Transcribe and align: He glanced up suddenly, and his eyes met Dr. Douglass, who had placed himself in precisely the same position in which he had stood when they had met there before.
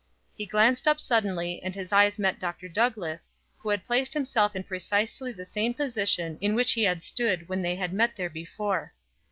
He 0.35 0.47
glanced 0.47 0.87
up 0.87 0.99
suddenly, 0.99 1.61
and 1.61 1.75
his 1.75 1.91
eyes 1.93 2.17
met 2.17 2.39
Dr. 2.39 2.67
Douglass, 2.67 3.29
who 3.59 3.69
had 3.69 3.85
placed 3.85 4.15
himself 4.15 4.55
in 4.55 4.63
precisely 4.63 5.31
the 5.31 5.45
same 5.45 5.75
position 5.75 6.39
in 6.41 6.55
which 6.55 6.71
he 6.71 6.85
had 6.85 7.03
stood 7.03 7.47
when 7.47 7.61
they 7.61 7.75
had 7.75 7.93
met 7.93 8.15
there 8.15 8.27
before. 8.31 8.95